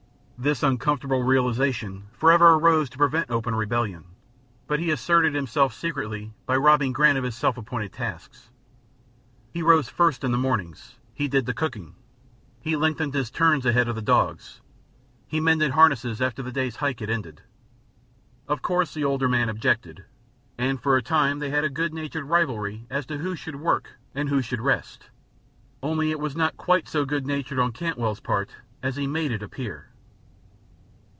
This 0.49 0.63
uncomfortable 0.63 1.21
realization 1.21 2.07
forever 2.13 2.55
arose 2.55 2.89
to 2.89 2.97
prevent 2.97 3.29
open 3.29 3.53
rebellion, 3.53 4.05
but 4.65 4.79
he 4.79 4.89
asserted 4.89 5.35
himself 5.35 5.71
secretly 5.71 6.33
by 6.47 6.55
robbing 6.55 6.93
Grant 6.93 7.19
of 7.19 7.23
his 7.23 7.35
self 7.35 7.57
appointed 7.57 7.93
tasks. 7.93 8.49
He 9.53 9.61
rose 9.61 9.87
first 9.87 10.23
in 10.23 10.31
the 10.31 10.39
mornings, 10.39 10.95
he 11.13 11.27
did 11.27 11.45
the 11.45 11.53
cooking, 11.53 11.93
he 12.59 12.75
lengthened 12.75 13.13
his 13.13 13.29
turns 13.29 13.67
ahead 13.67 13.87
of 13.87 13.93
the 13.93 14.01
dogs, 14.01 14.61
he 15.27 15.39
mended 15.39 15.69
harness 15.73 16.03
after 16.19 16.41
the 16.41 16.51
day's 16.51 16.77
hike 16.77 17.01
had 17.01 17.11
ended. 17.11 17.43
Of 18.47 18.63
course 18.63 18.95
the 18.95 19.03
older 19.05 19.29
man 19.29 19.47
objected, 19.47 20.05
and 20.57 20.81
for 20.81 20.97
a 20.97 21.03
time 21.03 21.37
they 21.37 21.51
had 21.51 21.65
a 21.65 21.69
good 21.69 21.93
natured 21.93 22.25
rivalry 22.25 22.87
as 22.89 23.05
to 23.05 23.19
who 23.19 23.35
should 23.35 23.57
work 23.57 23.91
and 24.15 24.27
who 24.27 24.41
should 24.41 24.61
rest 24.61 25.11
only 25.83 26.09
it 26.09 26.19
was 26.19 26.35
not 26.35 26.57
quite 26.57 26.87
so 26.87 27.05
good 27.05 27.27
natured 27.27 27.59
on 27.59 27.71
Cantwell's 27.73 28.19
part 28.19 28.49
as 28.81 28.95
he 28.95 29.05
made 29.05 29.31
it 29.31 29.43
appear. 29.43 29.87